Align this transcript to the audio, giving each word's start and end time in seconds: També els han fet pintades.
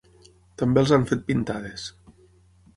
També 0.61 0.81
els 0.85 0.95
han 0.97 1.05
fet 1.13 1.23
pintades. 1.29 1.87